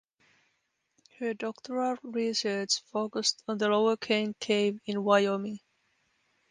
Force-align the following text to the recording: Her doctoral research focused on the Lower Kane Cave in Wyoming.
Her 1.19 1.35
doctoral 1.35 1.95
research 2.01 2.81
focused 2.91 3.43
on 3.47 3.59
the 3.59 3.67
Lower 3.69 3.97
Kane 3.97 4.33
Cave 4.39 4.79
in 4.87 5.03
Wyoming. 5.03 5.59